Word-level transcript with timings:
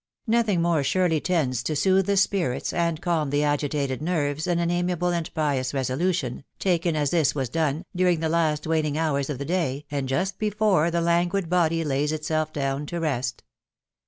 Nothing 0.25 0.63
more 0.63 0.83
surely 0.83 1.19
tends 1.21 1.61
to 1.61 1.75
sooth 1.75 2.07
the 2.07 2.17
spirits 2.17 2.73
and 2.73 2.99
calm 2.99 3.29
the 3.29 3.43
agitated 3.43 4.01
nerves 4.01 4.45
than 4.45 4.57
an 4.57 4.71
amiable 4.71 5.09
and 5.09 5.31
pious 5.35 5.75
resolution, 5.75 6.43
taken, 6.57 6.95
as 6.95 7.11
this 7.11 7.35
was 7.35 7.49
done, 7.49 7.85
during 7.95 8.19
the 8.19 8.27
last 8.27 8.65
waning 8.65 8.97
hours 8.97 9.29
of 9.29 9.37
the 9.37 9.45
day, 9.45 9.85
and 9.91 10.09
just 10.09 10.39
before 10.39 10.89
the 10.89 11.01
languid 11.01 11.51
body 11.51 11.83
lays 11.83 12.11
itself 12.11 12.51
down 12.51 12.87
to 12.87 12.99
rest. 12.99 13.43